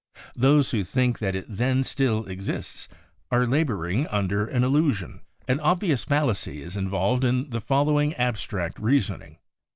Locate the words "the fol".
7.51-7.85